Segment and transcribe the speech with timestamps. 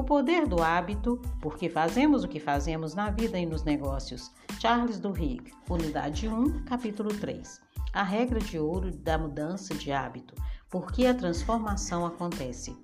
[0.00, 4.32] O poder do hábito, porque fazemos o que fazemos na vida e nos negócios.
[4.58, 7.60] Charles Duhigg, Unidade 1, capítulo 3.
[7.92, 10.34] A regra de ouro da mudança de hábito.
[10.70, 12.74] Por que a transformação acontece?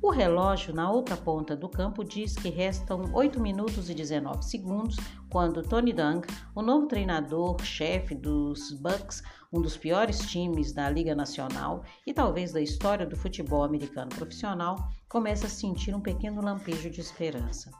[0.00, 4.96] O relógio na outra ponta do campo diz que restam 8 minutos e 19 segundos
[5.34, 9.20] quando Tony Dungy, o novo treinador-chefe dos Bucks,
[9.52, 14.88] um dos piores times da Liga Nacional e talvez da história do futebol americano profissional,
[15.08, 17.72] começa a sentir um pequeno lampejo de esperança.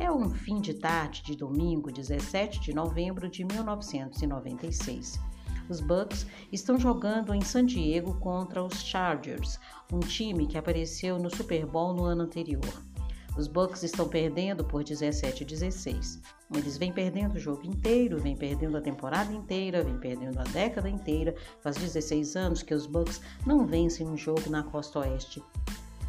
[0.00, 5.20] É um fim de tarde de domingo, 17 de novembro de 1996.
[5.68, 9.60] Os Bucks estão jogando em San Diego contra os Chargers,
[9.92, 12.89] um time que apareceu no Super Bowl no ano anterior.
[13.36, 16.20] Os Bucks estão perdendo por 17 a 16.
[16.54, 20.88] Eles vêm perdendo o jogo inteiro, vêm perdendo a temporada inteira, vêm perdendo a década
[20.88, 21.34] inteira.
[21.60, 25.42] Faz 16 anos que os Bucks não vencem um jogo na costa oeste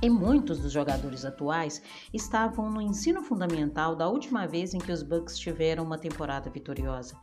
[0.01, 5.03] e muitos dos jogadores atuais estavam no ensino fundamental da última vez em que os
[5.03, 7.15] Bucks tiveram uma temporada vitoriosa.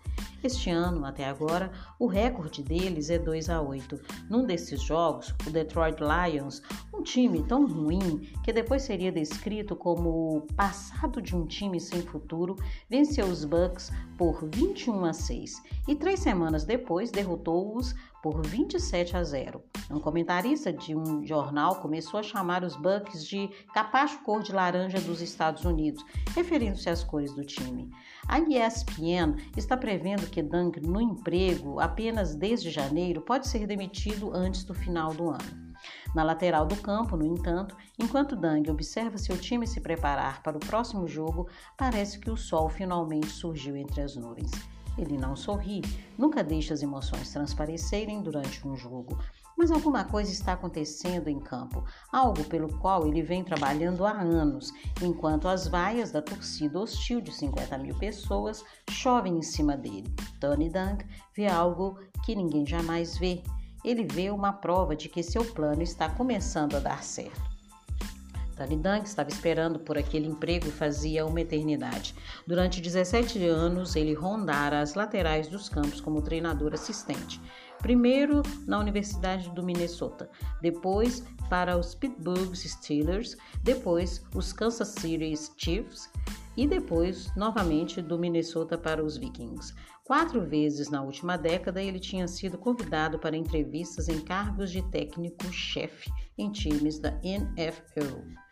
[0.42, 4.00] Este ano, até agora, o recorde deles é 2 a 8.
[4.30, 6.62] Num desses jogos, o Detroit Lions,
[6.94, 12.02] um time tão ruim que depois seria descrito como o passado de um time sem
[12.02, 12.54] futuro,
[12.88, 19.22] venceu os Bucks por 21 a 6 e três semanas depois derrotou-os por 27 a
[19.22, 19.62] 0.
[19.90, 25.00] Um comentarista de um jornal começou a chamar os Bucks de capacho cor de laranja
[25.00, 27.90] dos Estados Unidos, referindo-se às cores do time.
[28.26, 34.64] A ESPN está prevendo que Dunk no emprego apenas desde janeiro pode ser demitido antes
[34.64, 35.68] do final do ano.
[36.14, 40.60] Na lateral do campo, no entanto, enquanto Dang observa seu time se preparar para o
[40.60, 44.50] próximo jogo, parece que o sol finalmente surgiu entre as nuvens.
[44.98, 45.80] Ele não sorri,
[46.18, 49.16] nunca deixa as emoções transparecerem durante um jogo,
[49.56, 54.72] mas alguma coisa está acontecendo em campo, algo pelo qual ele vem trabalhando há anos,
[55.00, 60.12] enquanto as vaias da torcida hostil de 50 mil pessoas chovem em cima dele.
[60.40, 61.04] Tony Dunk
[61.34, 63.42] vê algo que ninguém jamais vê.
[63.84, 67.57] Ele vê uma prova de que seu plano está começando a dar certo.
[68.58, 72.14] Talidan, que estava esperando por aquele emprego fazia uma eternidade.
[72.44, 77.40] Durante 17 anos, ele rondara as laterais dos campos como treinador assistente.
[77.80, 80.28] Primeiro na Universidade do Minnesota,
[80.60, 86.10] depois para os Pittsburgh Steelers, depois os Kansas City Chiefs
[86.56, 89.72] e depois novamente do Minnesota para os Vikings.
[90.02, 96.10] Quatro vezes na última década ele tinha sido convidado para entrevistas em cargos de técnico-chefe
[96.36, 98.47] em times da NFL.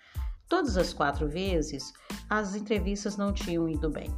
[0.49, 1.93] Todas as quatro vezes,
[2.31, 4.15] as entrevistas não tinham ido bem.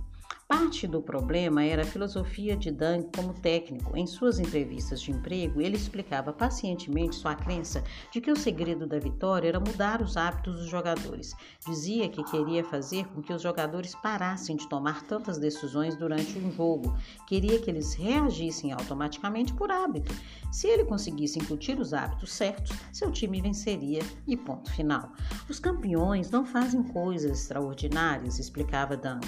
[0.48, 3.94] Parte do problema era a filosofia de Dan como técnico.
[3.94, 8.98] Em suas entrevistas de emprego, ele explicava pacientemente sua crença de que o segredo da
[8.98, 11.34] vitória era mudar os hábitos dos jogadores.
[11.66, 16.50] Dizia que queria fazer com que os jogadores parassem de tomar tantas decisões durante um
[16.50, 16.96] jogo.
[17.26, 20.14] Queria que eles reagissem automaticamente por hábito.
[20.50, 25.12] Se ele conseguisse incutir os hábitos certos, seu time venceria e ponto final.
[25.46, 29.20] Os campeões não fazem coisas extraordinárias, explicava Dan.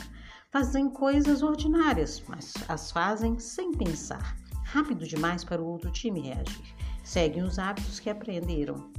[0.53, 4.37] Fazem coisas ordinárias, mas as fazem sem pensar.
[4.65, 6.75] Rápido demais para o outro time reagir.
[7.05, 8.91] Seguem os hábitos que aprenderam.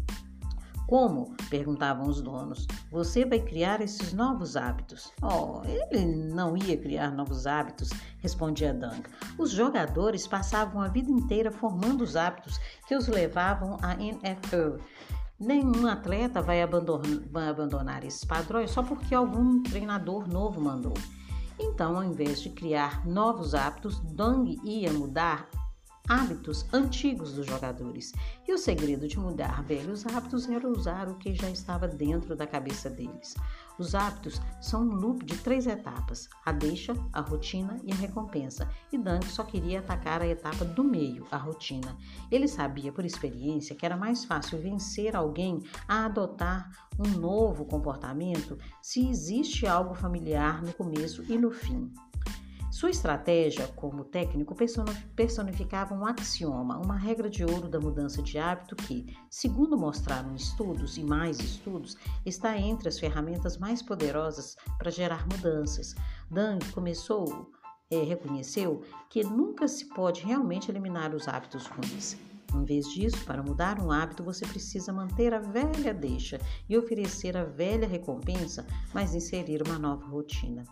[0.88, 1.36] Como?
[1.50, 2.66] perguntavam os donos.
[2.90, 5.12] Você vai criar esses novos hábitos?
[5.22, 7.90] Oh, ele não ia criar novos hábitos,
[8.20, 9.10] respondia Dunk.
[9.38, 14.82] Os jogadores passavam a vida inteira formando os hábitos que os levavam à NFL.
[15.38, 20.94] Nenhum atleta vai abandonar, esses padrões só porque algum treinador novo mandou.
[21.64, 25.48] Então, ao invés de criar novos hábitos, Dong ia mudar
[26.10, 28.14] hábitos antigos dos jogadores.
[28.48, 32.48] E o segredo de mudar velhos hábitos era usar o que já estava dentro da
[32.48, 33.36] cabeça deles.
[33.82, 38.70] Os hábitos são um loop de três etapas: a deixa, a rotina e a recompensa.
[38.92, 41.98] E Dunk só queria atacar a etapa do meio, a rotina.
[42.30, 46.70] Ele sabia por experiência que era mais fácil vencer alguém a adotar
[47.00, 51.92] um novo comportamento se existe algo familiar no começo e no fim.
[52.72, 54.56] Sua estratégia como técnico
[55.14, 60.98] personificava um axioma, uma regra de ouro da mudança de hábito que, segundo mostraram estudos
[60.98, 65.94] e mais estudos, está entre as ferramentas mais poderosas para gerar mudanças.
[66.30, 67.52] Dang começou,
[67.92, 72.16] é, reconheceu que nunca se pode realmente eliminar os hábitos ruins.
[72.56, 76.40] Em vez disso, para mudar um hábito, você precisa manter a velha deixa
[76.70, 80.64] e oferecer a velha recompensa, mas inserir uma nova rotina.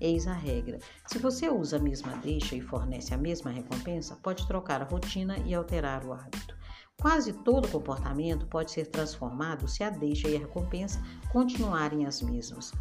[0.00, 4.46] Eis a regra: se você usa a mesma deixa e fornece a mesma recompensa, pode
[4.46, 6.56] trocar a rotina e alterar o hábito.
[7.00, 11.00] Quase todo comportamento pode ser transformado se a deixa e a recompensa
[11.30, 12.72] continuarem as mesmas.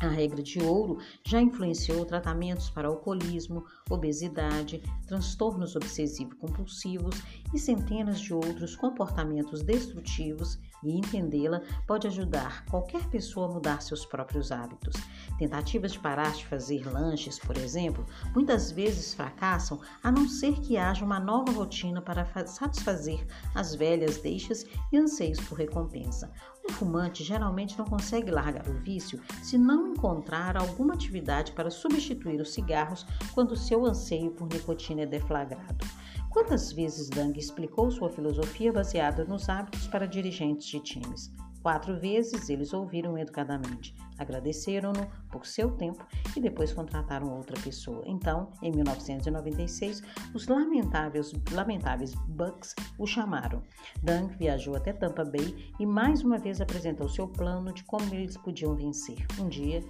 [0.00, 7.22] A regra de ouro já influenciou tratamentos para alcoolismo, obesidade, transtornos obsessivo-compulsivos
[7.52, 14.04] e centenas de outros comportamentos destrutivos e entendê-la pode ajudar qualquer pessoa a mudar seus
[14.04, 14.94] próprios hábitos.
[15.38, 18.04] Tentativas de parar de fazer lanches, por exemplo,
[18.34, 24.18] muitas vezes fracassam a não ser que haja uma nova rotina para satisfazer as velhas
[24.18, 26.32] deixas e anseios por recompensa.
[26.68, 32.40] O fumante geralmente não consegue largar o vício se não encontrar alguma atividade para substituir
[32.40, 35.84] os cigarros quando seu anseio por nicotina é deflagrado.
[36.30, 41.32] Quantas vezes Dang explicou sua filosofia baseada nos hábitos para dirigentes de times?
[41.60, 46.06] Quatro vezes eles ouviram educadamente, agradeceram-no por seu tempo
[46.36, 48.04] e depois contrataram outra pessoa.
[48.06, 53.60] Então, em 1996, os lamentáveis, lamentáveis Bucks o chamaram.
[54.00, 58.36] Dang viajou até Tampa Bay e mais uma vez apresentou seu plano de como eles
[58.36, 59.26] podiam vencer.
[59.38, 59.84] Um dia,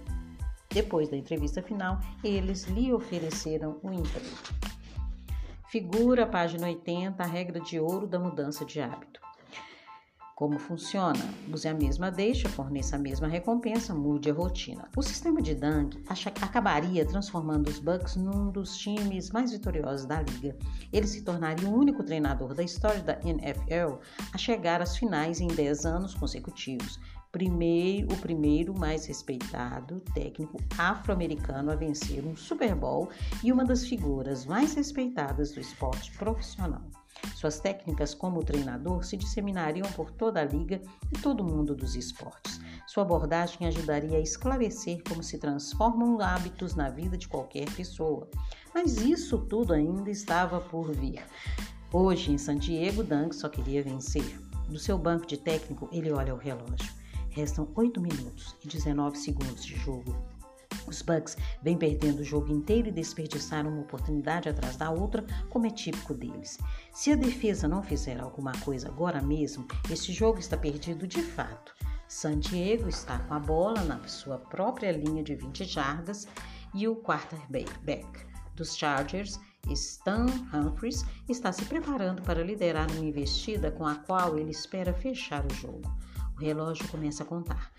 [0.69, 4.60] depois da entrevista final, eles lhe ofereceram o um emprego.
[5.71, 9.21] Figura, página 80, a regra de ouro da mudança de hábito.
[10.35, 11.23] Como funciona?
[11.49, 14.89] Use a mesma deixa, forneça a mesma recompensa, mude a rotina.
[14.97, 15.97] O sistema de Dang
[16.41, 20.57] acabaria transformando os Bucks num dos times mais vitoriosos da liga.
[20.91, 24.01] Ele se tornaria o único treinador da história da NFL
[24.33, 26.99] a chegar às finais em 10 anos consecutivos,
[27.31, 33.09] primeiro, o primeiro mais respeitado técnico afro-americano a vencer um Super Bowl
[33.43, 36.81] e uma das figuras mais respeitadas do esporte profissional.
[37.35, 40.81] Suas técnicas como treinador se disseminariam por toda a liga
[41.11, 42.59] e todo o mundo dos esportes.
[42.87, 48.29] Sua abordagem ajudaria a esclarecer como se transformam hábitos na vida de qualquer pessoa.
[48.73, 51.23] Mas isso tudo ainda estava por vir.
[51.93, 54.39] Hoje, em San Diego, Dunk só queria vencer.
[54.67, 57.00] Do seu banco de técnico, ele olha o relógio.
[57.31, 60.15] Restam 8 minutos e 19 segundos de jogo.
[60.85, 65.65] Os Bucks vêm perdendo o jogo inteiro e desperdiçaram uma oportunidade atrás da outra, como
[65.65, 66.59] é típico deles.
[66.91, 71.73] Se a defesa não fizer alguma coisa agora mesmo, este jogo está perdido de fato.
[72.05, 76.27] San Diego está com a bola na sua própria linha de 20 jardas
[76.73, 78.05] e o quarterback
[78.55, 79.39] dos Chargers,
[79.69, 85.45] Stan Humphries, está se preparando para liderar uma investida com a qual ele espera fechar
[85.45, 85.89] o jogo.
[86.41, 87.71] O relógio começa a contar.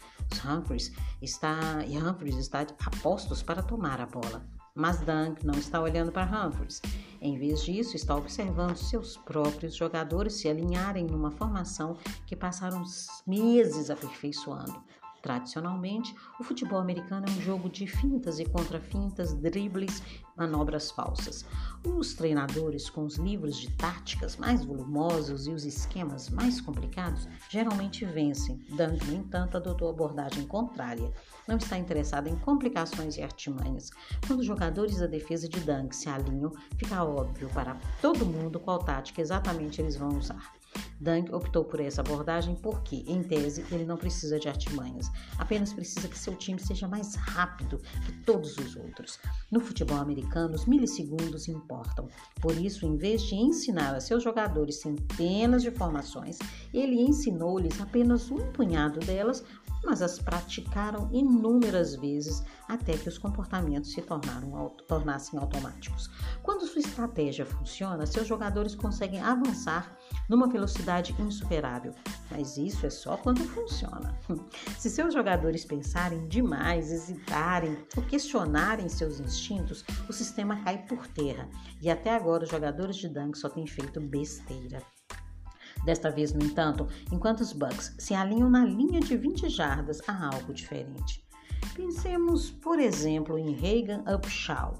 [0.46, 4.46] Humphries está e Humphries está a postos para tomar a bola.
[4.72, 6.80] Mas Dunk não está olhando para Humphries.
[7.20, 12.84] Em vez disso, está observando seus próprios jogadores se alinharem numa formação que passaram
[13.26, 14.80] meses aperfeiçoando.
[15.20, 20.02] Tradicionalmente, o futebol americano é um jogo de fintas e contra-fintas, dribles,
[20.36, 21.44] manobras falsas.
[21.84, 28.04] Os treinadores com os livros de táticas mais volumosos e os esquemas mais complicados geralmente
[28.04, 28.64] vencem.
[28.76, 31.12] Dunk, no entanto, adotou abordagem contrária.
[31.46, 33.90] Não está interessado em complicações e artimanhas.
[34.26, 38.78] Quando os jogadores da defesa de Dunk se alinham, fica óbvio para todo mundo qual
[38.78, 40.61] tática exatamente eles vão usar.
[41.00, 46.06] Dunk optou por essa abordagem porque, em tese, ele não precisa de artimanhas, apenas precisa
[46.08, 49.18] que seu time seja mais rápido que todos os outros.
[49.50, 52.08] No futebol americano, os milissegundos importam.
[52.40, 56.38] Por isso, em vez de ensinar a seus jogadores centenas de formações,
[56.72, 59.44] ele ensinou-lhes apenas um punhado delas
[59.84, 66.08] mas as praticaram inúmeras vezes até que os comportamentos se tornaram, tornassem automáticos.
[66.42, 69.96] Quando sua estratégia funciona, seus jogadores conseguem avançar
[70.28, 71.94] numa velocidade insuperável,
[72.30, 74.16] mas isso é só quando funciona.
[74.78, 81.48] Se seus jogadores pensarem demais, hesitarem ou questionarem seus instintos, o sistema cai por terra.
[81.80, 84.82] E até agora os jogadores de Dunk só têm feito besteira.
[85.84, 90.26] Desta vez, no entanto, enquanto os Bucks se alinham na linha de 20 jardas, há
[90.26, 91.24] algo diferente.
[91.74, 94.74] Pensemos, por exemplo, em Reagan Upshaw,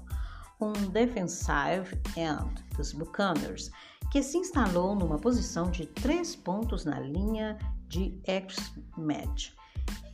[0.61, 3.71] um defensive end dos Buccaneers,
[4.11, 7.57] que se instalou numa posição de três pontos na linha
[7.87, 9.51] de X-Match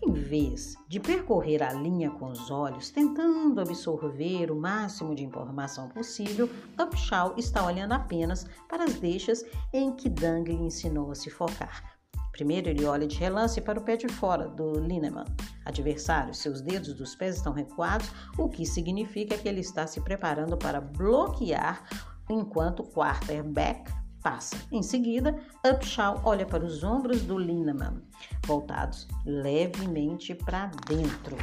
[0.02, 5.90] em vez de percorrer a linha com os olhos, tentando absorver o máximo de informação
[5.90, 6.50] possível,
[6.82, 12.00] Upshaw está olhando apenas para as deixas em que Dang lhe ensinou a se focar.
[12.32, 15.26] Primeiro, ele olha de relance para o pé de fora do Lineman.
[15.66, 20.58] Adversário, seus dedos dos pés estão recuados, o que significa que ele está se preparando
[20.58, 21.84] para bloquear
[22.30, 24.56] enquanto o quarterback passa.
[24.72, 28.02] Em seguida, Upshaw olha para os ombros do Lineman,
[28.46, 31.36] voltados levemente para dentro.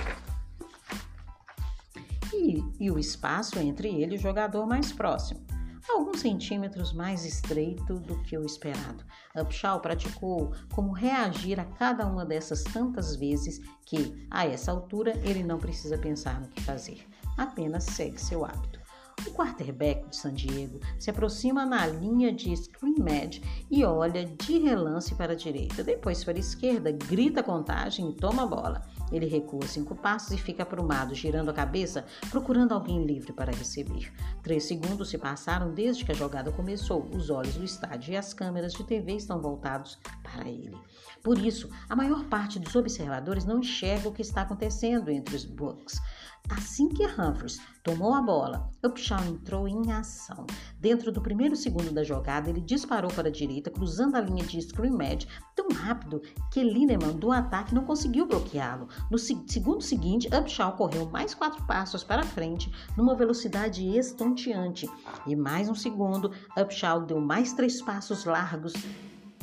[2.32, 5.40] E, e, o espaço entre ele e o jogador mais próximo.
[5.88, 9.04] alguns centímetros mais estreito do que o esperado.
[9.34, 15.44] Upshaw praticou como reagir a cada uma dessas tantas vezes que, a essa altura, ele
[15.44, 17.06] não precisa pensar no que fazer,
[17.36, 18.85] apenas segue seu hábito.
[19.24, 25.14] O quarterback de San Diego se aproxima na linha de scrimmage e olha de relance
[25.14, 28.82] para a direita, depois para a esquerda, grita contagem e toma a bola.
[29.10, 34.12] Ele recua cinco passos e fica aprumado, girando a cabeça, procurando alguém livre para receber.
[34.42, 37.08] Três segundos se passaram desde que a jogada começou.
[37.14, 40.76] Os olhos do estádio e as câmeras de TV estão voltados para ele.
[41.22, 45.44] Por isso, a maior parte dos observadores não enxerga o que está acontecendo entre os
[45.44, 46.00] Bucks.
[46.48, 50.46] Assim que Humphries tomou a bola, Upshaw entrou em ação.
[50.78, 54.58] Dentro do primeiro segundo da jogada, ele disparou para a direita, cruzando a linha de
[54.58, 55.26] scrimmage
[55.56, 56.22] tão rápido
[56.52, 58.88] que Lineman do ataque não conseguiu bloqueá-lo.
[59.10, 64.88] No segundo seguinte, Upshaw correu mais quatro passos para frente, numa velocidade estonteante.
[65.26, 68.72] E mais um segundo, Upshaw deu mais três passos largos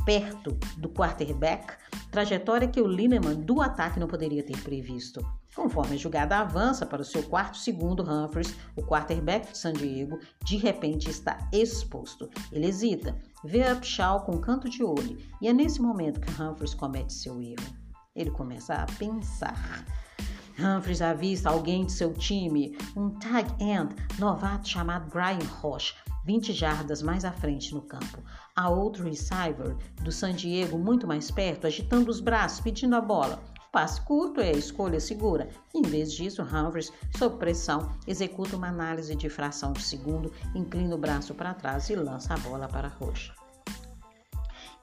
[0.06, 1.76] perto do quarterback,
[2.12, 5.26] trajetória que o Lineman do ataque não poderia ter previsto.
[5.56, 10.20] Conforme a jogada avança para o seu quarto segundo, Humphries, o quarterback de San Diego,
[10.44, 12.30] de repente está exposto.
[12.52, 16.74] Ele hesita, vê Upshaw com um canto de olho e é nesse momento que Humphries
[16.74, 17.84] comete seu erro.
[18.16, 19.86] Ele começa a pensar.
[20.60, 25.96] Humphries avista alguém de seu time, um tag end novato chamado Brian Roche,
[26.26, 28.24] 20 jardas mais à frente no campo.
[28.56, 33.44] Há outro receiver do San Diego muito mais perto, agitando os braços, pedindo a bola.
[33.74, 35.50] Passe curto é a escolha segura.
[35.74, 40.98] Em vez disso, Humphries, sob pressão, executa uma análise de fração de segundo, inclina o
[41.00, 43.34] braço para trás e lança a bola para a roxa.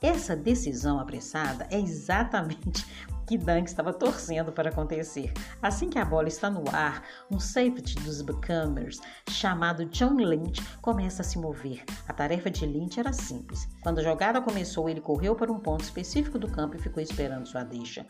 [0.02, 2.84] Essa decisão apressada é exatamente
[3.30, 5.32] que Dunk estava torcendo para acontecer.
[5.62, 11.22] Assim que a bola está no ar, um safety dos Buccaneers, chamado John Lynch, começa
[11.22, 11.84] a se mover.
[12.08, 13.68] A tarefa de Lynch era simples.
[13.84, 17.46] Quando a jogada começou, ele correu para um ponto específico do campo e ficou esperando
[17.46, 18.04] sua deixa.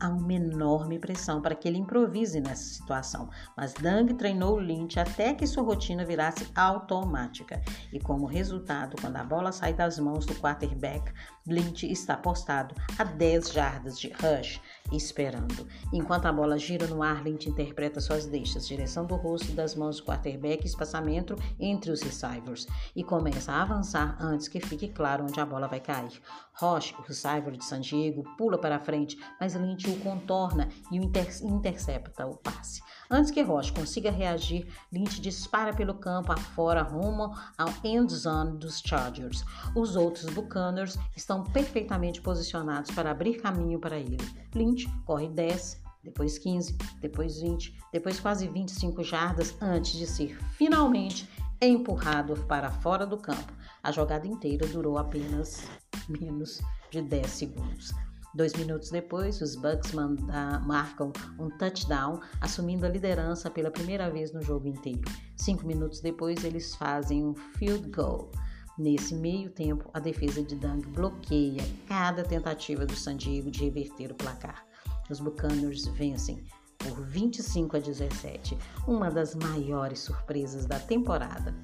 [0.00, 5.34] Há uma enorme pressão para que ele improvise nessa situação, mas Dunk treinou Lynch até
[5.34, 7.62] que sua rotina virasse automática.
[7.92, 11.12] E como resultado, quando a bola sai das mãos do quarterback,
[11.46, 14.60] Lynch está postado a 10 jardas de rush
[14.92, 15.66] esperando.
[15.92, 19.74] Enquanto a bola gira no ar, Lynch interpreta suas deixas, direção do rosto e das
[19.74, 25.24] mãos do quarterback espaçamento entre os receivers, e começa a avançar antes que fique claro
[25.24, 26.20] onde a bola vai cair.
[26.54, 31.02] Roche, o receiver de San Diego, pula para frente, mas Lynch o contorna e o
[31.02, 32.80] inter intercepta o passe.
[33.10, 38.80] Antes que Roche consiga reagir, Lynch dispara pelo campo afora rumo ao end zone dos
[38.80, 39.44] Chargers.
[39.74, 44.18] Os outros Buccaneers estão perfeitamente posicionados para abrir caminho para ele.
[44.54, 51.28] Lynch corre 10, depois 15, depois 20, depois quase 25 jardas antes de ser finalmente
[51.60, 53.52] empurrado para fora do campo.
[53.82, 55.64] A jogada inteira durou apenas
[56.08, 56.60] menos
[56.90, 57.92] de 10 segundos.
[58.34, 64.32] Dois minutos depois, os Bucks manda, marcam um touchdown, assumindo a liderança pela primeira vez
[64.32, 65.02] no jogo inteiro.
[65.36, 68.32] Cinco minutos depois, eles fazem um field goal.
[68.76, 74.10] Nesse meio tempo, a defesa de Dunk bloqueia cada tentativa do San Diego de reverter
[74.10, 74.66] o placar.
[75.08, 76.44] Os Buccaneers vencem
[76.78, 81.54] por 25 a 17, uma das maiores surpresas da temporada.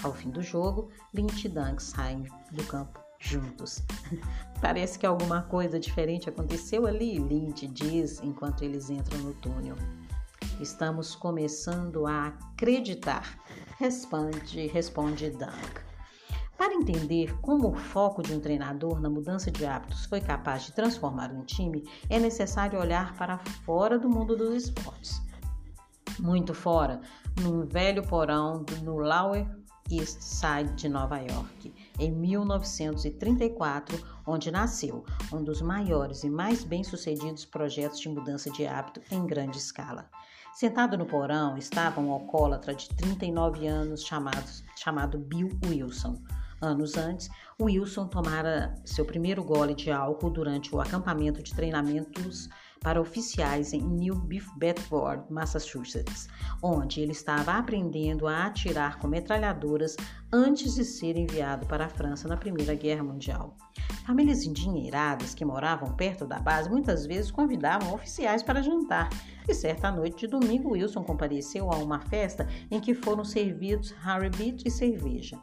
[0.00, 3.82] Ao fim do jogo, Lynch e Dunk saem do campo juntos.
[4.62, 9.74] Parece que alguma coisa diferente aconteceu ali, Lynch diz enquanto eles entram no túnel.
[10.60, 13.38] Estamos começando a acreditar,
[13.76, 15.89] responde, responde Dunk.
[16.60, 20.72] Para entender como o foco de um treinador na mudança de hábitos foi capaz de
[20.72, 25.22] transformar um time, é necessário olhar para fora do mundo dos esportes.
[26.18, 27.00] Muito fora,
[27.40, 29.48] num velho porão no Lower
[29.90, 35.02] East Side de Nova York, em 1934, onde nasceu
[35.32, 40.10] um dos maiores e mais bem-sucedidos projetos de mudança de hábito em grande escala.
[40.52, 44.44] Sentado no porão estava um alcoólatra de 39 anos chamado,
[44.76, 46.22] chamado Bill Wilson.
[46.62, 52.50] Anos antes, Wilson tomara seu primeiro gole de álcool durante o acampamento de treinamentos
[52.80, 54.14] para oficiais em New
[54.56, 56.28] Bedford, Massachusetts,
[56.62, 59.96] onde ele estava aprendendo a atirar com metralhadoras
[60.30, 63.56] antes de ser enviado para a França na Primeira Guerra Mundial.
[64.06, 69.08] Famílias endinheiradas que moravam perto da base muitas vezes convidavam oficiais para jantar.
[69.48, 74.30] E certa noite de domingo, Wilson compareceu a uma festa em que foram servidos Harry
[74.30, 75.38] Beat e cerveja.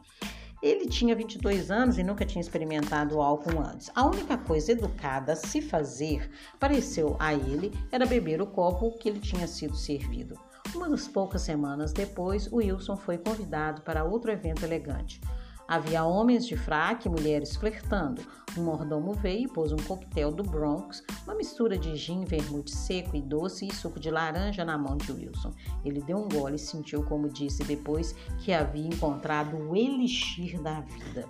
[0.62, 3.90] Ele tinha 22 anos e nunca tinha experimentado álcool antes.
[3.94, 9.10] A única coisa educada a se fazer, pareceu a ele, era beber o copo que
[9.10, 10.34] lhe tinha sido servido.
[10.74, 15.20] Umas poucas semanas depois, Wilson foi convidado para outro evento elegante.
[15.68, 18.22] Havia homens de fraque e mulheres flertando.
[18.56, 23.14] Um mordomo veio e pôs um coquetel do Bronx, uma mistura de gin, vermute seco
[23.14, 25.52] e doce e suco de laranja na mão de Wilson.
[25.84, 30.80] Ele deu um gole e sentiu, como disse depois, que havia encontrado o elixir da
[30.80, 31.28] vida.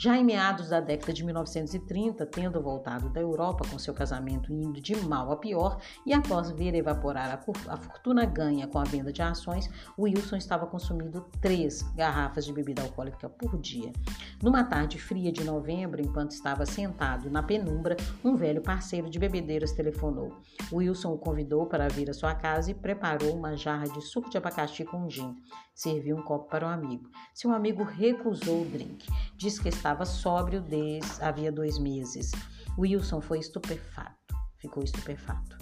[0.00, 4.80] Já em meados da década de 1930, tendo voltado da Europa com seu casamento indo
[4.80, 9.20] de mal a pior e após ver evaporar a, fortuna ganha com a venda de
[9.22, 13.92] ações, Wilson estava consumindo três garrafas de bebida alcoólica por dia.
[14.40, 19.72] Numa tarde fria de novembro, enquanto estava sentado na penumbra, um velho parceiro de bebedeiras
[19.72, 20.38] telefonou.
[20.72, 24.38] Wilson o convidou para vir à sua casa e preparou uma jarra de suco de
[24.38, 25.34] abacaxi com gin.
[25.78, 27.08] Serviu um copo para um amigo.
[27.32, 29.06] Seu amigo recusou o drink.
[29.36, 32.32] Disse que estava sóbrio desde havia dois meses.
[32.76, 34.34] Wilson foi estupefato.
[34.56, 35.56] Ficou estupefato.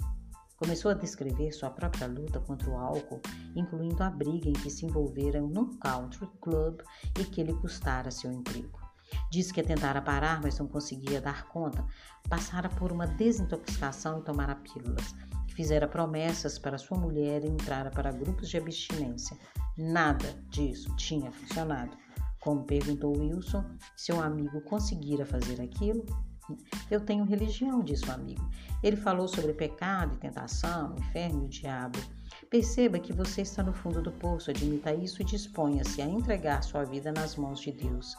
[0.55, 3.21] Começou a descrever sua própria luta contra o álcool,
[3.55, 6.81] incluindo a briga em que se envolveram num country club
[7.19, 8.79] e que lhe custara seu emprego.
[9.29, 11.85] Disse que tentara parar, mas não conseguia dar conta.
[12.27, 15.13] Passara por uma desintoxicação e tomara pílulas.
[15.53, 19.37] Fizera promessas para sua mulher e entrara para grupos de abstinência.
[19.77, 21.95] Nada disso tinha funcionado.
[22.39, 23.63] Como perguntou Wilson,
[23.95, 26.03] seu amigo conseguira fazer aquilo?
[26.89, 28.49] Eu tenho religião, disse o amigo.
[28.81, 31.99] Ele falou sobre pecado e tentação, inferno e o diabo.
[32.49, 36.85] Perceba que você está no fundo do poço, admita isso e disponha-se a entregar sua
[36.85, 38.15] vida nas mãos de Deus.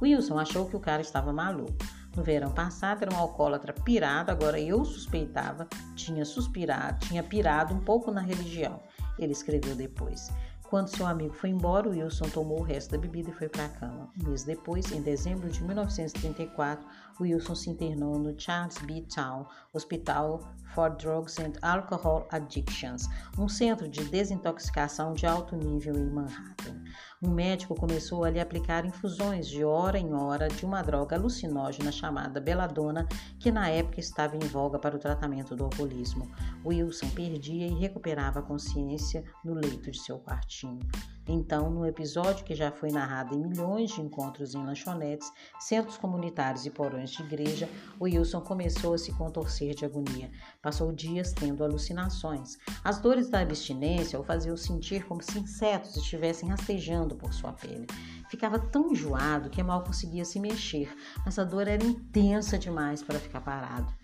[0.00, 1.76] Wilson achou que o cara estava maluco.
[2.16, 7.80] No verão passado era um alcoólatra pirado, agora eu suspeitava, tinha suspirado, tinha pirado um
[7.80, 8.80] pouco na religião.
[9.20, 10.30] Ele escreveu depois.
[10.70, 13.68] Quando seu amigo foi embora, Wilson tomou o resto da bebida e foi para a
[13.68, 14.08] cama.
[14.20, 16.86] Um mês depois, em dezembro de 1934,
[17.20, 19.04] Wilson se internou no Charles B.
[19.12, 20.40] Town Hospital
[20.74, 23.08] for Drugs and Alcohol Addictions,
[23.38, 26.82] um centro de desintoxicação de alto nível em Manhattan.
[27.22, 31.92] Um médico começou a lhe aplicar infusões de hora em hora de uma droga alucinógena
[31.92, 33.06] chamada beladona,
[33.38, 36.30] que na época estava em voga para o tratamento do alcoolismo.
[36.64, 40.80] Wilson perdia e recuperava a consciência no leito de seu quartinho.
[41.32, 46.66] Então, no episódio que já foi narrado em milhões de encontros em lanchonetes, centros comunitários
[46.66, 47.68] e porões de igreja,
[48.00, 50.28] Wilson começou a se contorcer de agonia.
[50.60, 52.58] Passou dias tendo alucinações.
[52.82, 57.86] As dores da abstinência o faziam sentir como se insetos estivessem rastejando por sua pele.
[58.28, 60.92] Ficava tão enjoado que mal conseguia se mexer,
[61.24, 63.94] mas a dor era intensa demais para ficar parado.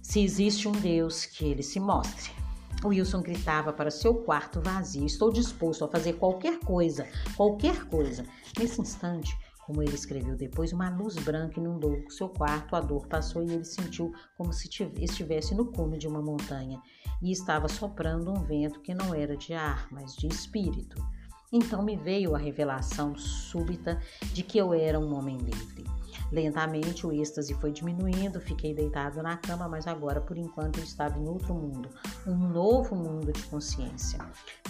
[0.00, 2.41] Se existe um Deus, que ele se mostre.
[2.88, 8.24] Wilson gritava para seu quarto vazio: Estou disposto a fazer qualquer coisa, qualquer coisa.
[8.58, 13.42] Nesse instante, como ele escreveu depois, uma luz branca inundou seu quarto, a dor passou
[13.42, 14.68] e ele sentiu como se
[14.98, 16.80] estivesse no cume de uma montanha
[17.22, 20.96] e estava soprando um vento que não era de ar, mas de espírito.
[21.52, 24.00] Então me veio a revelação súbita
[24.32, 25.84] de que eu era um homem livre.
[26.32, 31.18] Lentamente o êxtase foi diminuindo, fiquei deitado na cama, mas agora por enquanto eu estava
[31.18, 31.90] em outro mundo,
[32.26, 34.18] um novo mundo de consciência.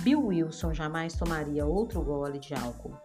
[0.01, 2.97] Bill Wilson jamais tomaria outro gole de álcool.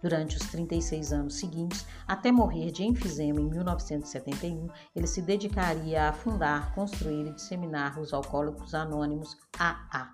[0.00, 6.12] Durante os 36 anos seguintes, até morrer de enfisema em 1971, ele se dedicaria a
[6.12, 10.10] fundar, construir e disseminar os Alcoólicos Anônimos AA,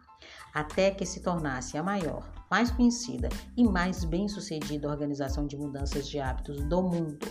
[0.54, 6.20] até que se tornasse a maior, mais conhecida e mais bem-sucedida organização de mudanças de
[6.20, 7.26] hábitos do mundo.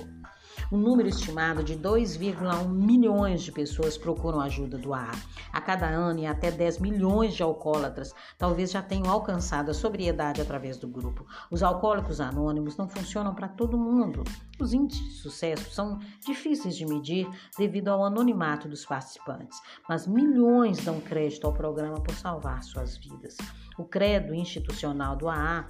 [0.71, 5.11] Um número estimado de 2,1 milhões de pessoas procuram ajuda do AA.
[5.53, 10.41] A cada ano, e até 10 milhões de alcoólatras talvez já tenham alcançado a sobriedade
[10.41, 11.27] através do grupo.
[11.51, 14.23] Os alcoólicos anônimos não funcionam para todo mundo.
[14.59, 17.29] Os índices de sucesso são difíceis de medir
[17.59, 23.37] devido ao anonimato dos participantes, mas milhões dão crédito ao programa por salvar suas vidas.
[23.81, 25.67] O credo institucional do AA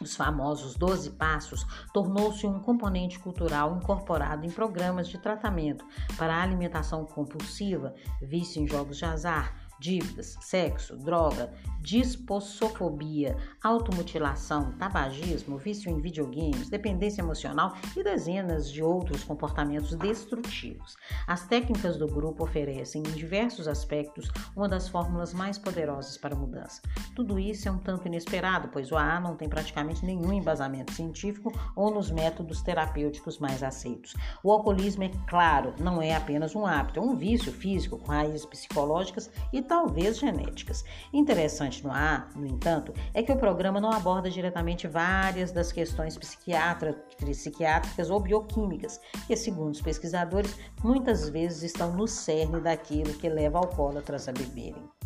[0.00, 5.84] os famosos 12 passos, tornou-se um componente cultural incorporado em programas de tratamento
[6.16, 15.90] para alimentação compulsiva, vício em jogos de azar, dívidas, sexo, droga, dispossofobia, automutilação, tabagismo, vício
[15.90, 20.96] em videogames, dependência emocional e dezenas de outros comportamentos destrutivos.
[21.26, 26.82] As técnicas do grupo oferecem, em diversos aspectos, uma das fórmulas mais poderosas para mudança.
[27.14, 31.52] Tudo isso é um tanto inesperado, pois o AA não tem praticamente nenhum embasamento científico
[31.76, 34.14] ou nos métodos terapêuticos mais aceitos.
[34.42, 38.44] O alcoolismo, é claro, não é apenas um hábito, é um vício físico com raízes
[38.44, 40.84] psicológicas e talvez genéticas.
[41.12, 46.18] Interessante no ar, no entanto, é que o programa não aborda diretamente várias das questões
[46.18, 53.58] psiquiátricas ou bioquímicas, que, segundo os pesquisadores, muitas vezes estão no cerne daquilo que leva
[53.58, 54.97] alcoólatras a beberem.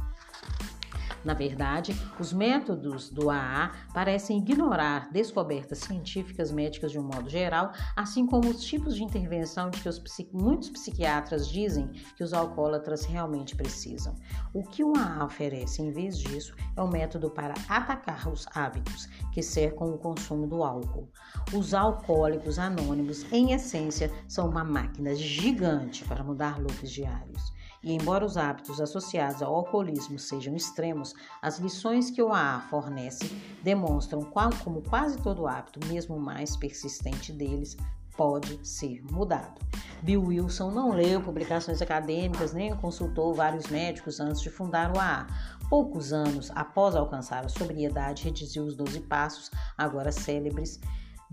[1.25, 7.73] Na verdade, os métodos do AA parecem ignorar descobertas científicas médicas de um modo geral,
[7.97, 13.05] assim como os tipos de intervenção de que os, muitos psiquiatras dizem que os alcoólatras
[13.05, 14.15] realmente precisam.
[14.53, 19.07] O que o AA oferece, em vez disso, é um método para atacar os hábitos
[19.33, 21.09] que cercam o consumo do álcool.
[21.53, 27.53] Os alcoólicos anônimos, em essência, são uma máquina gigante para mudar looks diários.
[27.83, 33.25] E embora os hábitos associados ao alcoolismo sejam extremos, as lições que o AA fornece
[33.63, 37.77] demonstram qual, como quase todo hábito, mesmo o mais persistente deles,
[38.17, 39.61] pode ser mudado.
[40.03, 45.27] Bill Wilson não leu publicações acadêmicas nem consultou vários médicos antes de fundar o AA.
[45.69, 50.79] Poucos anos após alcançar a sobriedade, redigiu os Doze Passos, agora célebres,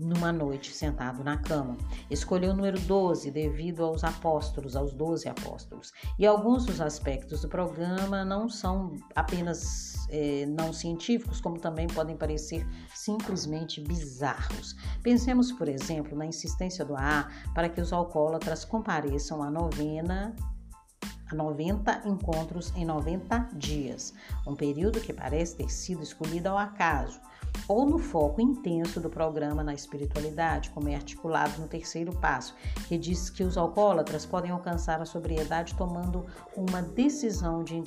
[0.00, 1.76] numa noite sentado na cama.
[2.10, 5.92] Escolheu o número 12 devido aos apóstolos, aos 12 apóstolos.
[6.18, 12.16] E alguns dos aspectos do programa não são apenas é, não científicos, como também podem
[12.16, 14.74] parecer simplesmente bizarros.
[15.02, 20.34] Pensemos, por exemplo, na insistência do AA para que os alcoólatras compareçam à novena
[21.30, 24.12] a 90 encontros em 90 dias,
[24.44, 27.20] um período que parece ter sido escolhido ao acaso
[27.68, 32.54] ou no foco intenso do programa na espiritualidade, como é articulado no terceiro passo,
[32.88, 37.82] que diz que os alcoólatras podem alcançar a sobriedade tomando uma decisão de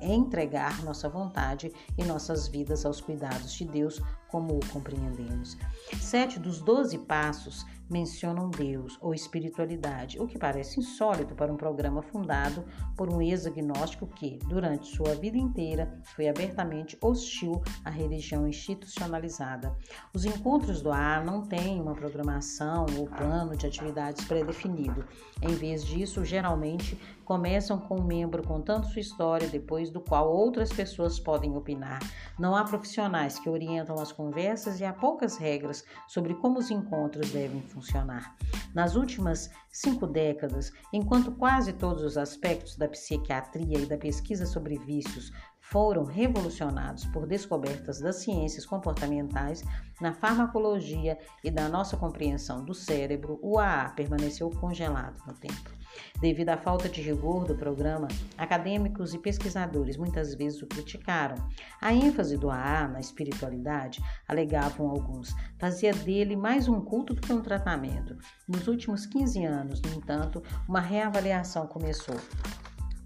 [0.00, 4.00] entregar nossa vontade e nossas vidas aos cuidados de Deus,
[4.32, 5.58] como o compreendemos.
[6.00, 12.00] Sete dos doze passos mencionam Deus ou espiritualidade, o que parece insólito para um programa
[12.00, 12.64] fundado
[12.96, 19.76] por um ex-agnóstico que, durante sua vida inteira, foi abertamente hostil à religião institucionalizada.
[20.14, 25.04] Os encontros do AA não têm uma programação ou plano de atividades predefinido.
[25.42, 30.72] Em vez disso, geralmente começam com um membro contando sua história, depois do qual outras
[30.72, 32.00] pessoas podem opinar.
[32.38, 37.30] Não há profissionais que orientam as conversas e há poucas regras sobre como os encontros
[37.30, 38.36] devem funcionar.
[38.74, 44.78] Nas últimas cinco décadas, enquanto quase todos os aspectos da psiquiatria e da pesquisa sobre
[44.78, 45.32] vícios
[45.72, 49.62] foram revolucionados por descobertas das ciências comportamentais,
[50.00, 55.81] na farmacologia e da nossa compreensão do cérebro, o AA permaneceu congelado no tempo.
[56.20, 61.36] Devido à falta de rigor do programa, acadêmicos e pesquisadores muitas vezes o criticaram.
[61.80, 67.32] A ênfase do AA na espiritualidade, alegavam alguns, fazia dele mais um culto do que
[67.32, 68.16] um tratamento.
[68.48, 72.16] Nos últimos 15 anos, no entanto, uma reavaliação começou.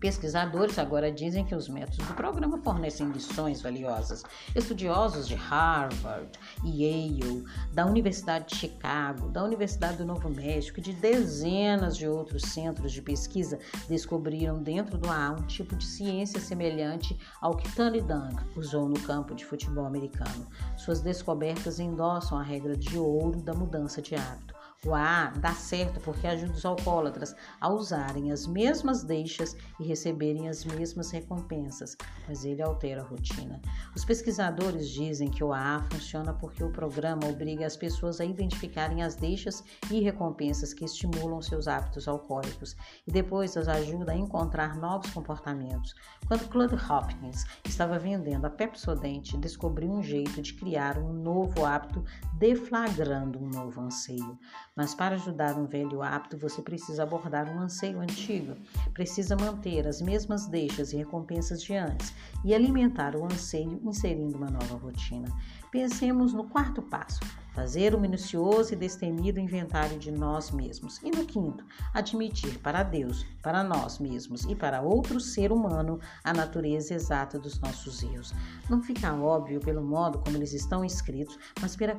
[0.01, 4.23] Pesquisadores agora dizem que os métodos do programa fornecem lições valiosas.
[4.55, 6.31] Estudiosos de Harvard,
[6.63, 12.43] Yale, da Universidade de Chicago, da Universidade do Novo México e de dezenas de outros
[12.43, 18.03] centros de pesquisa descobriram dentro do AA um tipo de ciência semelhante ao que Tony
[18.03, 20.47] Dunk usou no campo de futebol americano.
[20.77, 24.56] Suas descobertas endossam a regra de ouro da mudança de hábito.
[24.85, 30.49] O AA dá certo porque ajuda os alcoólatras a usarem as mesmas deixas e receberem
[30.49, 31.97] as mesmas recompensas,
[32.29, 33.61] mas ele altera a rotina.
[33.95, 39.03] Os pesquisadores dizem que o AA funciona porque o programa obriga as pessoas a identificarem
[39.03, 44.77] as deixas e recompensas que estimulam seus hábitos alcoólicos e depois as ajuda a encontrar
[44.77, 45.95] novos comportamentos.
[46.29, 52.05] Quando Claude Hopkins estava vendendo a Pepsodent, descobriu um jeito de criar um novo hábito
[52.35, 54.39] deflagrando um novo anseio.
[54.77, 58.55] Mas para ajudar um velho hábito, você precisa abordar um anseio antigo.
[58.93, 62.13] Precisa manter as mesmas deixas e recompensas de antes
[62.45, 65.29] e alimentar o anseio inserindo uma nova rotina.
[65.71, 67.21] Pensemos no quarto passo:
[67.55, 71.01] fazer o minucioso e destemido inventário de nós mesmos.
[71.03, 76.35] E no quinto, admitir para Deus, para nós mesmos e para outro ser humano a
[76.35, 78.35] natureza exata dos nossos erros.
[78.69, 81.97] Não fica óbvio pelo modo como eles estão escritos, mas para,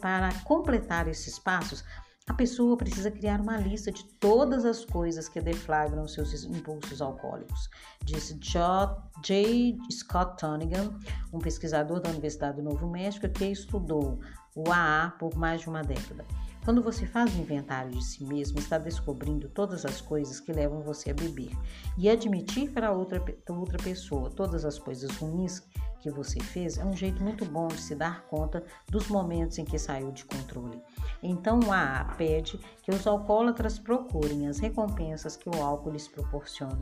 [0.00, 1.82] para completar esses passos,
[2.30, 7.68] a pessoa precisa criar uma lista de todas as coisas que deflagram seus impulsos alcoólicos,
[8.04, 9.76] disse J.
[9.90, 10.96] Scott Tonigan,
[11.32, 14.20] um pesquisador da Universidade do Novo México que estudou
[14.54, 16.24] o AA por mais de uma década.
[16.64, 20.82] Quando você faz um inventário de si mesmo, está descobrindo todas as coisas que levam
[20.82, 21.56] você a beber
[21.96, 25.62] e admitir para outra, outra pessoa todas as coisas ruins
[26.00, 29.64] que você fez é um jeito muito bom de se dar conta dos momentos em
[29.64, 30.82] que saiu de controle.
[31.22, 36.80] Então a AA pede que os alcoólatras procurem as recompensas que o álcool lhes proporciona.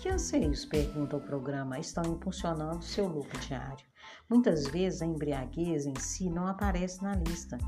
[0.00, 3.89] Que anseios, pergunta o programa, estão impulsionando seu lucro diário?
[4.30, 7.58] Muitas vezes a embriaguez em si não aparece na lista.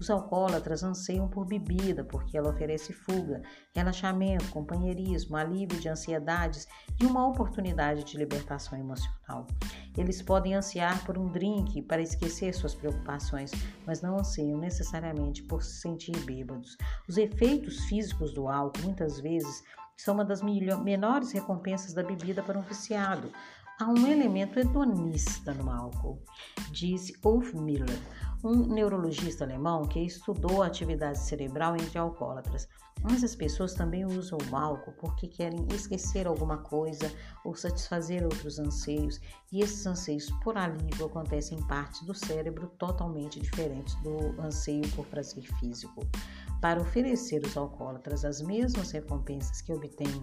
[0.00, 3.42] Os alcoólatras anseiam por bebida porque ela oferece fuga,
[3.74, 6.68] relaxamento, companheirismo, alívio de ansiedades
[7.00, 9.48] e uma oportunidade de libertação emocional.
[9.98, 13.50] Eles podem ansiar por um drink para esquecer suas preocupações,
[13.84, 16.76] mas não anseiam necessariamente por se sentir bêbados.
[17.08, 19.64] Os efeitos físicos do álcool muitas vezes
[19.96, 23.30] são uma das menores recompensas da bebida para um viciado.
[23.80, 26.22] Há um elemento hedonista no álcool,
[26.70, 27.98] disse Ulf Miller,
[28.44, 32.68] um neurologista alemão que estudou a atividade cerebral entre alcoólatras.
[33.02, 37.10] Mas as pessoas também usam o álcool porque querem esquecer alguma coisa
[37.44, 43.40] ou satisfazer outros anseios, e esses anseios por alívio acontecem em partes do cérebro totalmente
[43.40, 46.06] diferentes do anseio por prazer físico.
[46.60, 50.22] Para oferecer aos alcoólatras as mesmas recompensas que obtêm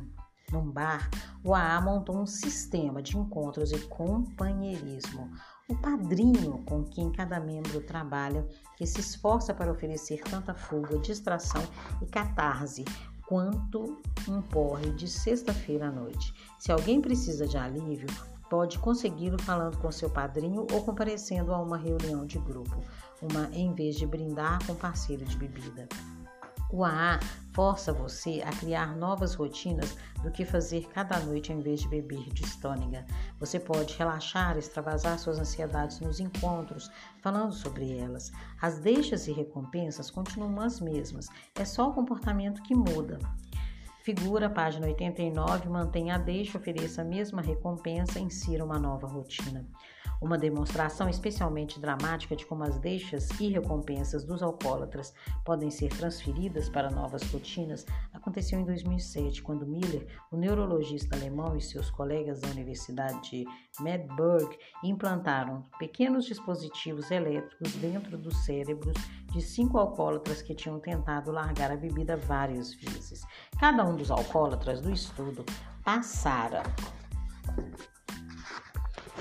[0.51, 1.09] num bar,
[1.43, 5.29] o AA montou um sistema de encontros e companheirismo.
[5.69, 11.61] O padrinho com quem cada membro trabalha, que se esforça para oferecer tanta fuga, distração
[12.01, 12.83] e catarse
[13.27, 16.33] quanto um porre de sexta-feira à noite.
[16.57, 18.07] Se alguém precisa de alívio,
[18.49, 22.81] pode consegui-lo falando com seu padrinho ou comparecendo a uma reunião de grupo,
[23.21, 25.87] uma em vez de brindar com parceiro de bebida.
[26.71, 27.19] O AA
[27.59, 32.29] força você a criar novas rotinas do que fazer cada noite em vez de beber
[32.29, 33.05] de Stônica.
[33.37, 36.89] Você pode relaxar, extravasar suas ansiedades nos encontros,
[37.21, 38.31] falando sobre elas.
[38.61, 43.19] As deixas e recompensas continuam as mesmas, é só o comportamento que muda.
[44.03, 49.67] Figura, página 89, mantém a deixa, ofereça a mesma recompensa, insira uma nova rotina.
[50.21, 55.13] Uma demonstração especialmente dramática de como as deixas e recompensas dos alcoólatras
[55.45, 61.61] podem ser transferidas para novas rotinas aconteceu em 2007, quando Miller, o neurologista alemão e
[61.61, 63.45] seus colegas da Universidade de
[63.79, 68.95] Medburg implantaram pequenos dispositivos elétricos dentro dos cérebros
[69.31, 73.23] de cinco alcoólatras que tinham tentado largar a bebida várias vezes.
[73.59, 75.45] Cada um dos alcoólatras do estudo
[75.83, 76.63] passara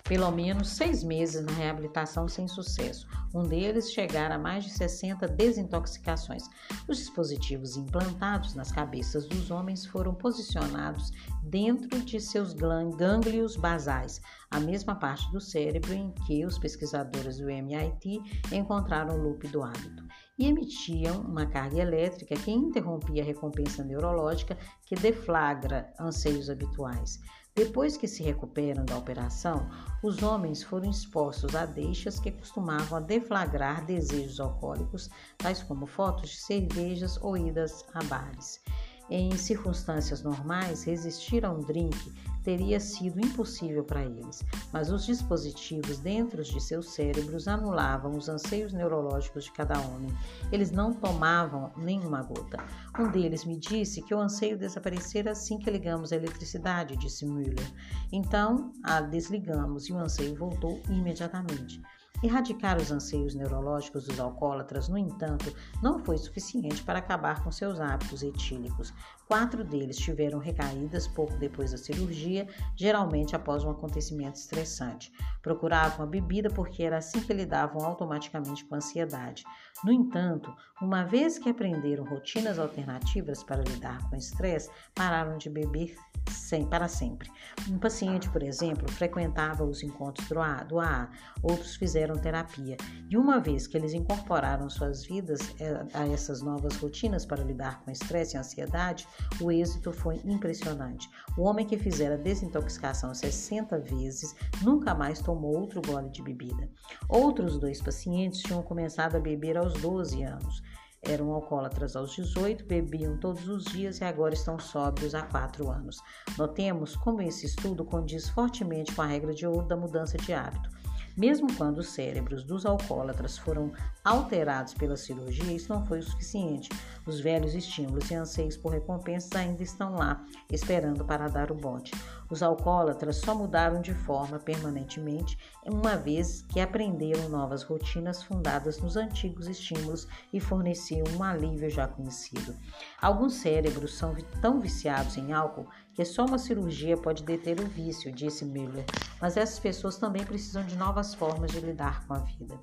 [0.09, 3.07] pelo menos seis meses na reabilitação sem sucesso.
[3.35, 6.44] Um deles chegara a mais de 60 desintoxicações.
[6.88, 14.59] Os dispositivos implantados nas cabeças dos homens foram posicionados dentro de seus gânglios basais, a
[14.59, 20.09] mesma parte do cérebro em que os pesquisadores do MIT encontraram o loop do hábito
[20.38, 27.21] e emitiam uma carga elétrica que interrompia a recompensa neurológica que deflagra anseios habituais.
[27.59, 29.68] Depois que se recuperam da operação,
[30.01, 36.37] os homens foram expostos a deixas que costumavam deflagrar desejos alcoólicos, tais como fotos de
[36.37, 38.62] cervejas ou idas a bares.
[39.11, 42.12] Em circunstâncias normais, resistir a um drink
[42.44, 44.42] teria sido impossível para eles,
[44.73, 50.11] mas os dispositivos dentro de seus cérebros anulavam os anseios neurológicos de cada homem.
[50.53, 52.59] Eles não tomavam nenhuma gota.
[52.99, 57.71] Um deles me disse que o anseio desaparecera assim que ligamos a eletricidade, disse Müller.
[58.12, 61.83] Então a desligamos e o anseio voltou imediatamente.
[62.21, 67.81] Erradicar os anseios neurológicos dos alcoólatras, no entanto, não foi suficiente para acabar com seus
[67.81, 68.93] hábitos etílicos.
[69.29, 75.13] Quatro deles tiveram recaídas pouco depois da cirurgia, geralmente após um acontecimento estressante.
[75.43, 79.45] Procuravam a bebida porque era assim que lidavam automaticamente com a ansiedade.
[79.85, 85.51] No entanto, uma vez que aprenderam rotinas alternativas para lidar com o estresse, pararam de
[85.51, 85.97] beber
[86.31, 87.31] sem, para sempre.
[87.69, 91.11] Um paciente, por exemplo, frequentava os encontros do AA, do AA,
[91.43, 92.77] outros fizeram terapia,
[93.09, 97.81] e uma vez que eles incorporaram suas vidas eh, a essas novas rotinas para lidar
[97.81, 99.07] com estresse e ansiedade,
[99.41, 101.09] o êxito foi impressionante.
[101.37, 106.69] O homem que fizera desintoxicação 60 vezes nunca mais tomou outro gole de bebida.
[107.09, 110.62] Outros dois pacientes tinham começado a beber aos 12 anos.
[111.03, 115.99] Eram alcoólatras aos 18, bebiam todos os dias e agora estão sóbrios há 4 anos.
[116.37, 120.78] Notemos como esse estudo condiz fortemente com a regra de ouro da mudança de hábito.
[121.19, 123.73] Mesmo quando os cérebros dos alcoólatras foram
[124.05, 126.69] alterados pela cirurgia, isso não foi o suficiente.
[127.05, 131.91] Os velhos estímulos e anseios por recompensas ainda estão lá, esperando para dar o bote.
[132.31, 138.97] Os alcoólatras só mudaram de forma permanentemente, uma vez que aprenderam novas rotinas fundadas nos
[138.97, 142.55] antigos estímulos e forneciam um alívio já conhecido.
[143.03, 145.67] Alguns cérebros são tão viciados em álcool
[145.99, 148.85] que só uma cirurgia pode deter o vício, disse Miller,
[149.21, 152.57] mas essas pessoas também precisam de novas formas de lidar com a vida.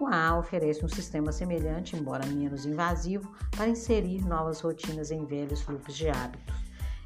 [0.00, 5.62] O AA oferece um sistema semelhante, embora menos invasivo, para inserir novas rotinas em velhos
[5.62, 6.54] grupos de hábitos.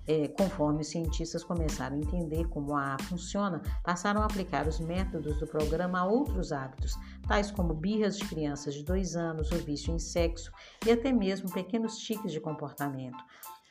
[0.07, 5.41] é, conforme os cientistas começaram a entender como a funciona, passaram a aplicar os métodos
[5.41, 6.95] do programa a outros hábitos,
[7.27, 10.53] tais como birras de crianças de dois anos, o vício em sexo
[10.87, 13.25] e até mesmo pequenos tiques de comportamento.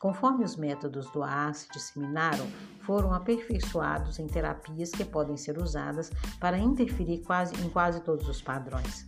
[0.04, 2.46] Conforme os métodos do AA se disseminaram,
[2.82, 6.12] foram aperfeiçoados em terapias que podem ser usadas
[6.42, 9.08] para interferir quase, em quase todos os padrões.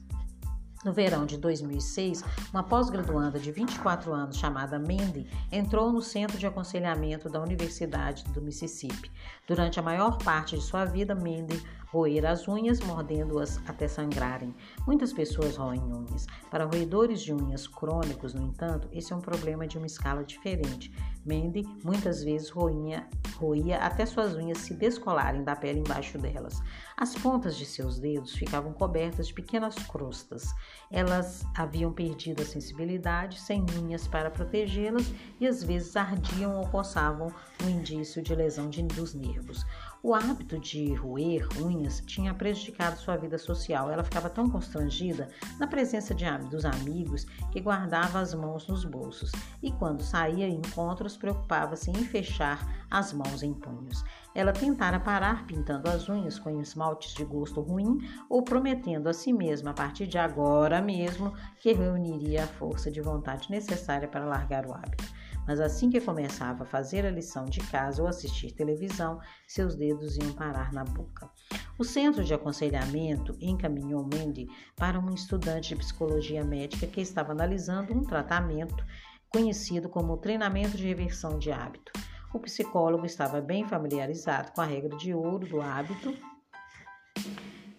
[0.86, 6.47] No verão de 2006, uma pós-graduanda de 24 anos chamada Mandy entrou no centro de
[6.47, 9.12] aconselhamento da Universidade do Mississippi.
[9.45, 11.62] Durante a maior parte de sua vida, Mandy
[11.95, 14.53] roer as unhas, mordendo-as até sangrarem.
[14.86, 16.27] Muitas pessoas roem unhas.
[16.51, 20.91] Para roedores de unhas crônicos, no entanto, esse é um problema de uma escala diferente.
[21.25, 26.62] Mandy muitas vezes roinha, roía até suas unhas se descolarem da pele embaixo delas.
[26.97, 30.53] As pontas de seus dedos ficavam cobertas de pequenas crostas.
[30.91, 37.34] Elas haviam perdido a sensibilidade, sem unhas para protegê-las, e às vezes ardiam ou coçavam
[37.63, 39.65] um indício de lesão de, dos nervos.
[40.07, 43.89] O hábito de roer unhas tinha prejudicado sua vida social.
[43.89, 49.31] Ela ficava tão constrangida na presença de, dos amigos que guardava as mãos nos bolsos
[49.63, 54.05] e, quando saía em encontros, preocupava-se em fechar as mãos em punhos.
[54.35, 57.97] Ela tentara parar pintando as unhas com esmaltes de gosto ruim
[58.29, 63.01] ou prometendo a si mesma, a partir de agora mesmo, que reuniria a força de
[63.01, 65.14] vontade necessária para largar o hábito
[65.47, 70.17] mas assim que começava a fazer a lição de casa ou assistir televisão, seus dedos
[70.17, 71.29] iam parar na boca.
[71.77, 77.93] O centro de aconselhamento encaminhou Mandy para um estudante de psicologia médica que estava analisando
[77.93, 78.86] um tratamento
[79.29, 81.91] conhecido como treinamento de reversão de hábito.
[82.34, 86.13] O psicólogo estava bem familiarizado com a regra de ouro do hábito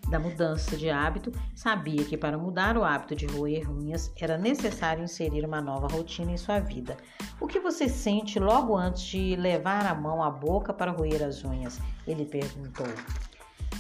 [0.09, 5.05] da mudança de hábito, sabia que para mudar o hábito de roer unhas era necessário
[5.05, 6.97] inserir uma nova rotina em sua vida.
[7.41, 11.45] O que você sente logo antes de levar a mão à boca para roer as
[11.45, 11.81] unhas?
[12.07, 12.87] Ele perguntou.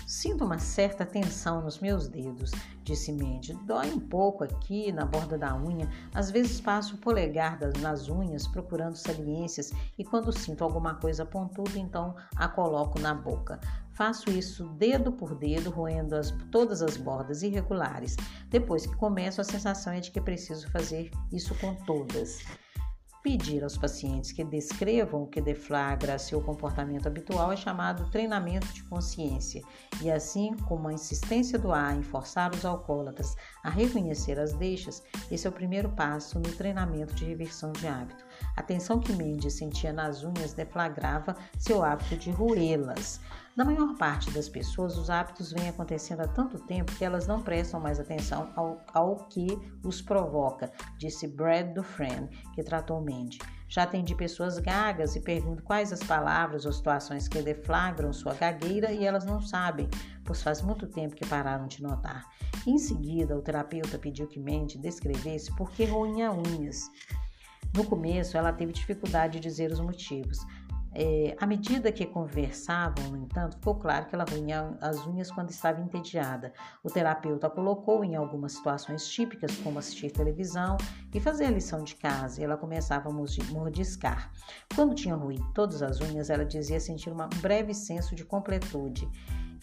[0.06, 2.52] Sinto uma certa tensão nos meus dedos,
[2.84, 3.54] disse Mandy.
[3.64, 5.90] Dói um pouco aqui na borda da unha.
[6.14, 11.76] Às vezes passo o polegar nas unhas procurando saliências e quando sinto alguma coisa pontuda,
[11.76, 13.58] então a coloco na boca.
[13.96, 18.14] Faço isso dedo por dedo, roendo as, todas as bordas irregulares.
[18.50, 22.44] Depois que começo, a sensação é de que preciso fazer isso com todas
[23.26, 28.84] pedir aos pacientes que descrevam o que deflagra seu comportamento habitual é chamado treinamento de
[28.84, 29.62] consciência,
[30.00, 33.34] e assim como a insistência do A em forçar os alcoólatras
[33.66, 38.24] a reconhecer as deixas, esse é o primeiro passo no treinamento de reversão de hábito.
[38.54, 43.20] A tensão que Mendes sentia nas unhas deflagrava seu hábito de roê-las.
[43.56, 47.42] Na maior parte das pessoas, os hábitos vêm acontecendo há tanto tempo que elas não
[47.42, 49.48] prestam mais atenção ao, ao que
[49.82, 53.38] os provoca, disse Brad Dufresne, que tratou Mandy.
[53.68, 58.92] Já atendi pessoas gagas e pergunto quais as palavras ou situações que deflagram sua gagueira
[58.92, 59.88] e elas não sabem,
[60.24, 62.24] pois faz muito tempo que pararam de notar.
[62.66, 66.88] Em seguida, o terapeuta pediu que Mandy descrevesse por que roinha unhas.
[67.74, 70.38] No começo, ela teve dificuldade de dizer os motivos.
[70.98, 75.50] É, à medida que conversavam, no entanto, ficou claro que ela ruía as unhas quando
[75.50, 76.54] estava entediada.
[76.82, 80.78] O terapeuta colocou em algumas situações típicas, como assistir televisão
[81.12, 84.32] e fazer a lição de casa, e ela começava a mordiscar.
[84.74, 89.06] Quando tinha ruído todas as unhas, ela dizia sentir um breve senso de completude.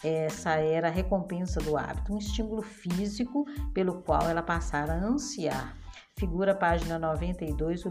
[0.03, 3.43] Essa era a recompensa do hábito, um estímulo físico
[3.73, 5.75] pelo qual ela passara a ansiar.
[6.15, 7.89] Figura página 92, o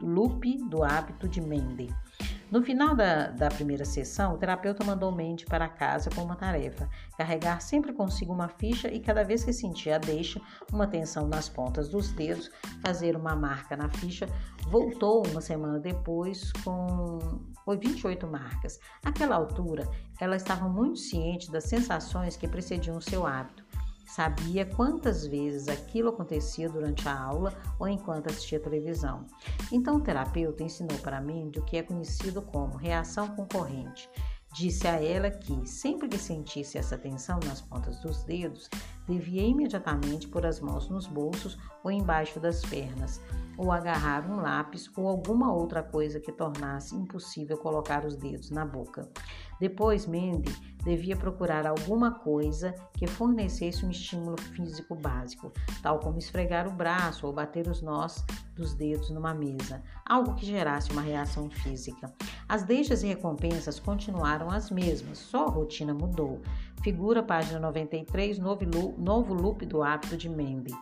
[0.00, 1.88] loop do hábito de Mendel.
[2.50, 6.88] No final da, da primeira sessão, o terapeuta mandou Mandy para casa com uma tarefa:
[7.16, 10.40] carregar sempre consigo uma ficha e, cada vez que sentia a deixa,
[10.72, 12.50] uma tensão nas pontas dos dedos,
[12.82, 14.26] fazer uma marca na ficha.
[14.68, 17.18] Voltou uma semana depois com
[17.68, 18.80] 28 marcas.
[19.04, 19.88] Àquela altura,
[20.20, 23.69] ela estava muito ciente das sensações que precediam o seu hábito.
[24.10, 29.24] Sabia quantas vezes aquilo acontecia durante a aula ou enquanto assistia televisão.
[29.70, 34.10] Então o terapeuta ensinou para mim o que é conhecido como reação concorrente.
[34.52, 38.68] Disse a ela que, sempre que sentisse essa tensão nas pontas dos dedos,
[39.06, 43.20] devia imediatamente pôr as mãos nos bolsos ou embaixo das pernas,
[43.56, 48.64] ou agarrar um lápis ou alguma outra coisa que tornasse impossível colocar os dedos na
[48.66, 49.08] boca.
[49.60, 50.50] Depois, Mandy
[50.82, 55.52] devia procurar alguma coisa que fornecesse um estímulo físico básico,
[55.82, 60.46] tal como esfregar o braço ou bater os nós dos dedos numa mesa, algo que
[60.46, 62.12] gerasse uma reação física.
[62.48, 66.40] As deixas e recompensas continuaram as mesmas, só a rotina mudou.
[66.82, 70.74] Figura página 93, novo loop do hábito de Mandy.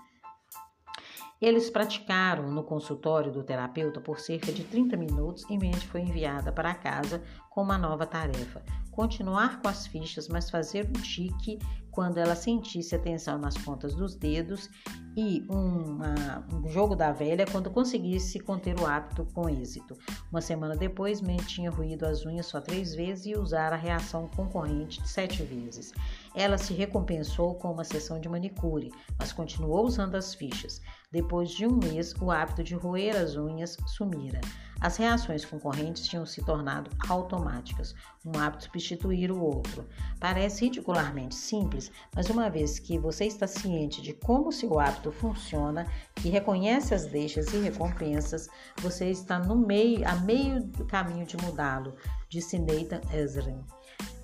[1.40, 6.50] Eles praticaram no consultório do terapeuta por cerca de 30 minutos e Mandy foi enviada
[6.50, 7.22] para casa
[7.58, 11.58] com uma nova tarefa: continuar com as fichas, mas fazer um tique
[11.90, 14.70] quando ela sentisse a tensão nas pontas dos dedos
[15.16, 19.98] e uma, um jogo da velha quando conseguisse conter o hábito com êxito.
[20.30, 24.28] Uma semana depois, Mandy tinha ruído as unhas só três vezes e usar a reação
[24.36, 25.92] concorrente sete vezes.
[26.36, 30.80] Ela se recompensou com uma sessão de manicure, mas continuou usando as fichas.
[31.10, 34.40] Depois de um mês, o hábito de roer as unhas sumira.
[34.80, 39.86] As reações concorrentes tinham se tornado automáticas, um hábito substituir o outro.
[40.20, 45.86] Parece ridicularmente simples, mas uma vez que você está ciente de como seu hábito funciona,
[46.14, 48.48] que reconhece as deixas e recompensas,
[48.80, 51.94] você está no meio, a meio do caminho de mudá-lo,
[52.28, 53.64] disse Nathan Ezrin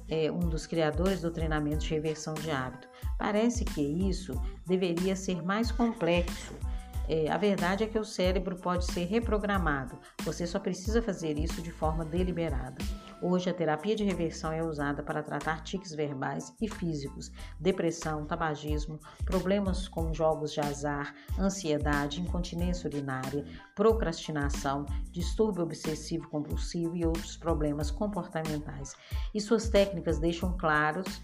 [0.09, 2.89] é, um dos criadores do treinamento de reversão de hábito.
[3.19, 6.53] Parece que isso deveria ser mais complexo.
[7.07, 11.61] É, a verdade é que o cérebro pode ser reprogramado, você só precisa fazer isso
[11.61, 12.83] de forma deliberada.
[13.21, 17.31] Hoje, a terapia de reversão é usada para tratar tiques verbais e físicos,
[17.61, 23.45] depressão, tabagismo, problemas com jogos de azar, ansiedade, incontinência urinária,
[23.75, 28.95] procrastinação, distúrbio obsessivo compulsivo e outros problemas comportamentais.
[29.35, 31.23] E suas técnicas deixam claros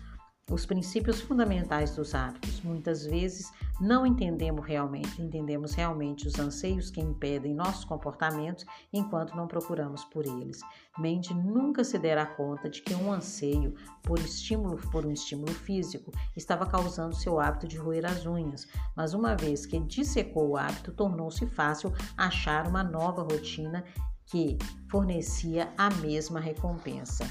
[0.51, 2.61] os princípios fundamentais dos hábitos.
[2.63, 9.47] Muitas vezes não entendemos realmente, entendemos realmente os anseios que impedem nossos comportamentos enquanto não
[9.47, 10.61] procuramos por eles.
[10.99, 16.13] Mente nunca se dará conta de que um anseio por estímulo por um estímulo físico
[16.37, 20.93] estava causando seu hábito de roer as unhas, mas uma vez que dissecou o hábito,
[20.93, 23.85] tornou-se fácil achar uma nova rotina
[24.27, 27.25] que fornecia a mesma recompensa.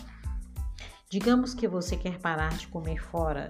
[1.09, 3.49] Digamos que você quer parar de comer fora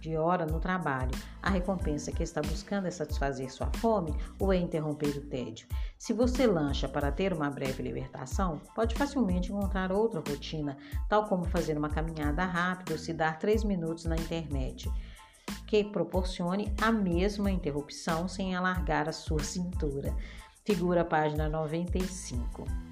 [0.00, 1.10] de hora no trabalho.
[1.42, 5.66] A recompensa que está buscando é satisfazer sua fome ou é interromper o tédio?
[5.98, 10.76] Se você lancha para ter uma breve libertação, pode facilmente encontrar outra rotina,
[11.08, 14.88] tal como fazer uma caminhada rápida ou se dar três minutos na internet,
[15.66, 20.14] que proporcione a mesma interrupção sem alargar a sua cintura.
[20.64, 22.89] Figura página 95.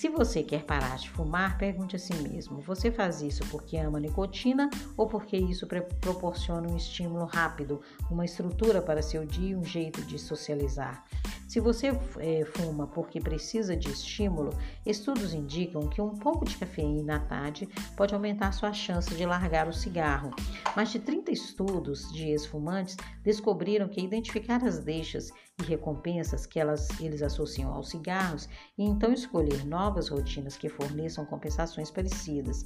[0.00, 4.00] Se você quer parar de fumar, pergunte a si mesmo: você faz isso porque ama
[4.00, 5.66] nicotina ou porque isso
[6.00, 11.04] proporciona um estímulo rápido, uma estrutura para seu dia um jeito de socializar?
[11.50, 11.88] Se você
[12.20, 17.68] é, fuma porque precisa de estímulo, estudos indicam que um pouco de cafeína à tarde
[17.96, 20.30] pode aumentar sua chance de largar o cigarro.
[20.76, 26.88] Mais de 30 estudos de ex-fumantes descobriram que identificar as deixas e recompensas que elas,
[27.00, 28.48] eles associam aos cigarros
[28.78, 32.64] e então escolher novas rotinas que forneçam compensações parecidas.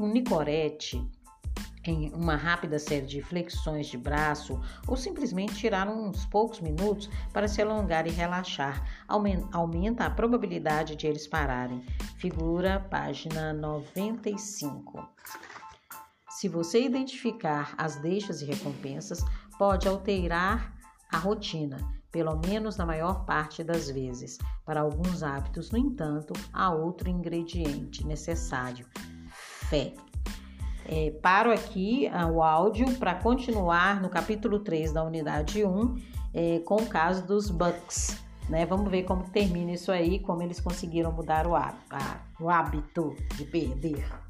[0.00, 1.00] Um nicorete
[1.84, 7.46] em uma rápida série de flexões de braço ou simplesmente tirar uns poucos minutos para
[7.46, 8.82] se alongar e relaxar.
[9.06, 11.84] Aumenta a probabilidade de eles pararem.
[12.16, 15.06] Figura página 95.
[16.30, 19.24] Se você identificar as deixas e recompensas,
[19.58, 20.74] pode alterar
[21.12, 21.76] a rotina,
[22.10, 24.38] pelo menos na maior parte das vezes.
[24.64, 28.86] Para alguns hábitos, no entanto, há outro ingrediente necessário:
[29.30, 29.94] fé.
[30.86, 35.96] É, paro aqui ah, o áudio para continuar no capítulo 3 da unidade 1
[36.34, 38.22] é, com o caso dos Bucks.
[38.48, 38.66] Né?
[38.66, 41.52] Vamos ver como termina isso aí, como eles conseguiram mudar o,
[42.40, 44.23] o hábito de perder.